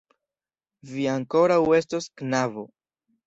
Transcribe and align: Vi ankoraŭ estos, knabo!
Vi 0.93 1.03
ankoraŭ 1.11 1.59
estos, 1.79 2.09
knabo! 2.23 2.65